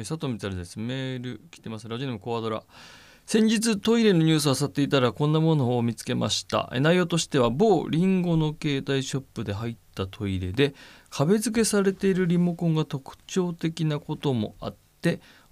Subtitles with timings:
[0.00, 0.78] えー、佐藤光です。
[0.78, 1.88] メール来てます。
[1.88, 2.62] ラジオネームコアドラ。
[3.26, 6.72] 先日トイレのニュースを漁っていたらこんなものを見つけました。
[6.80, 10.74] 内容としては某リンゴの携帯ショップで入ったトイレで
[11.10, 14.78] 壁付けされているリモコンが特徴的なこともあって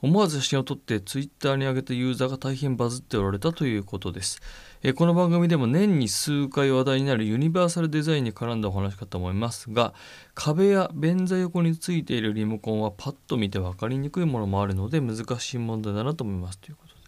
[0.01, 4.41] 思わず写真を撮ってツイッターに上げたユーザーが大変バズっておられたということです。
[4.83, 9.93] えこの番組でも年に数回話題になるユニバーサルデザインに絡んだお話かと思いますが
[10.35, 17.01] 壁や便座横についているリモコンはパッと見て分かりにくいものもあるので難しい問題だなと思いますということで。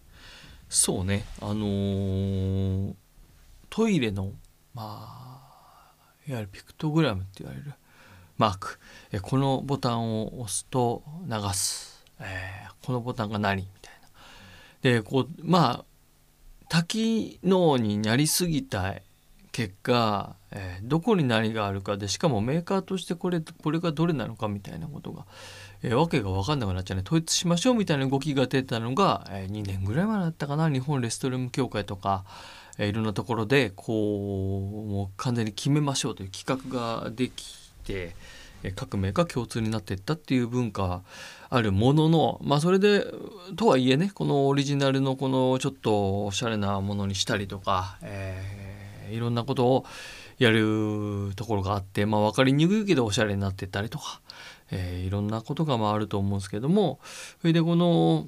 [0.69, 2.95] そうねあのー、
[3.69, 4.33] トイレの
[4.75, 5.93] まあ
[6.27, 7.73] いわゆるピクトグラムって言われる
[8.37, 8.79] マーク。
[9.13, 11.90] えこのボタンを押すと流す、
[12.21, 14.09] えー、このボタンが何みたいな。
[14.83, 15.85] でこうまあ
[16.69, 18.95] 多機能になりすぎた
[19.53, 25.27] 結果、えー、どこに何があるかでしかもメーカーとしてこれこれがどれなのかみたいなことが
[25.83, 27.03] えー、わけが分かんなくなっちゃうね。
[27.05, 30.69] 統一しましょうみたいな動きが出たのが、えー、2年ぐらい前だったかな。
[30.69, 32.25] 日本レストルーム協会とか、
[32.79, 38.15] えー、いろんなところでこうもう完全に決めましょうという企画ができて、
[38.63, 41.03] えー、各メーカー共通になっていったっていう文化
[41.49, 43.05] あるもののまあそれで
[43.57, 49.85] とはいえねこのオリジナルのこのちょっとおしゃれなものにしたりとか、えー、いろんなことを
[50.39, 54.21] やるところがあってまあ分かりにくいけどおしゃれになっていったりとか。
[54.73, 57.01] えー、いろんなことがまああると思うんですけども
[57.41, 58.27] それでこの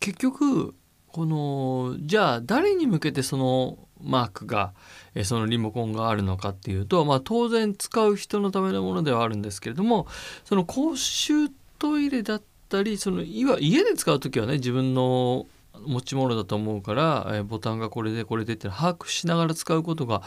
[0.00, 0.74] 結局
[1.08, 4.72] このじゃあ誰に向けてそのマークが、
[5.14, 10.06] え、そのリモコンがあるのかっていうと、まあ、当然使う人のためのものではあるんですけれども
[10.44, 15.46] その公衆トイレだったりそのいわ家で使う時はね自分の
[15.86, 20.22] 持ち物だと思うから、えー、ボタンがこれでこれでって把握しながら使うことが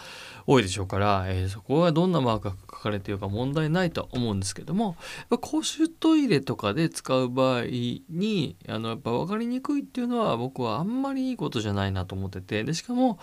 [0.46, 4.96] 多いでしょうから、えー、そこはどんなマークが書かれているか問題ないとは思うんですけども
[5.42, 13.20] 公衆トイレとかで使う場合にあのやっぱ分かりにくいっていうのは僕はあんまりいいことじゃないなと思っててでしかも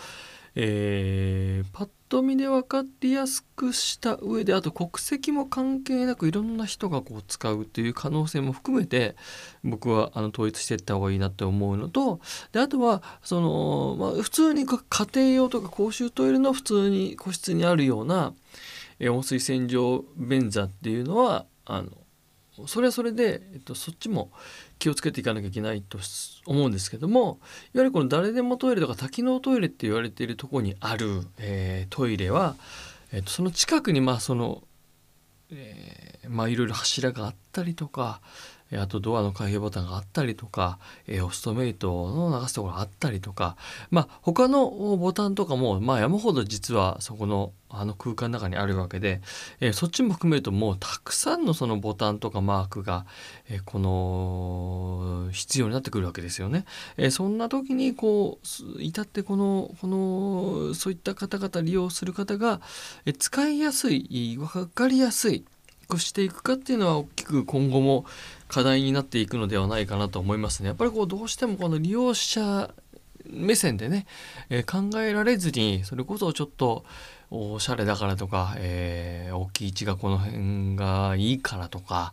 [0.56, 9.16] えー、パッと見で分かりやすくした上であと国籍も関係なくいろんな人がこう使うっていう可能性も含めて
[9.62, 12.20] 僕はあの統一していった方がいいなって思うのと
[12.52, 14.78] であとはその、まあ、普通に家
[15.14, 18.32] 庭用とか公衆トイレの普通に個室にあるような
[19.00, 21.88] 温水洗浄便座っていうのはあの
[22.66, 24.30] それはそれで、えっと、そっちも
[24.78, 25.98] 気をつけていかなきゃいけないと
[26.46, 27.40] 思うんですけども
[27.74, 32.54] いわゆるこの誰でもトイレとか多機能トイレって言われているとこにある、えー、トイレは、
[33.12, 34.62] えっと、その近くにまあその、
[35.50, 38.20] えー、まあいろいろ柱があったりとか
[38.72, 43.56] あとドアの開閉ボタンがあったりとか、えー、オストメイトの流すところがあったりとか、
[43.90, 49.20] まあ、他のボタンとかも、まあ、山ほど実はそこのあの空間の中にあるわけで、
[49.58, 53.04] えー、そっちも含めるともうたくさんのそのボタンとかマークが、
[53.48, 56.66] えー、この必要になってくるわけですよね。
[56.96, 62.60] えー、そんな時にこう至ってこのこのそういった方々利用する方が、
[63.06, 65.44] えー、使いやすい分かりやすい
[65.98, 68.04] していくかっていうのは大きく今後も
[68.48, 70.68] 課題になっていくのではないかなと思いますね。
[70.68, 72.70] やっぱりこうどうしてもこの利用者
[73.26, 74.06] 目線でね、
[74.50, 76.84] えー、考えられずにそれこそちょっと
[77.30, 82.12] おしゃれだからとか、えー、大きい位置がこの辺がいいからとか、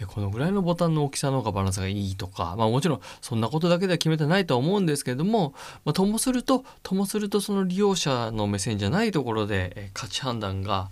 [0.00, 5.54] えこのぐらいのボタンの大きさの方がバランスがいいとか、まあ、もちろんそんなことだけでは決めてないとは思うんですけれども、
[5.84, 10.90] まあ、ともするとともするとその利用者の目線じゃないところで、え価値判断が、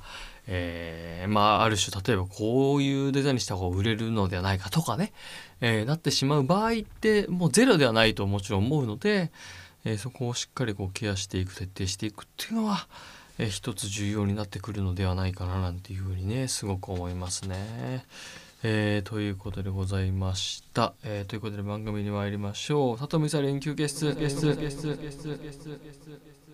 [0.48, 5.12] えー、まあある種例えばこういうデザインした方が売れるのではないかとかね、
[5.60, 9.32] えー、なってしまう場合ってもうゼロではないともちろん思うので、
[9.84, 12.86] えー、そこをしっかりこうケアしていく徹底していくっていうのは、
[13.38, 18.04] えー、一つ重要になってくるのではないかななんていうふうにねすごく思いますね。
[18.62, 20.94] えー、ということでございました。
[21.04, 22.98] えー、ということで番組に参りましょう。
[22.98, 26.45] 里見さ連休ゲスゲスゲスゲスゲスゲスゲス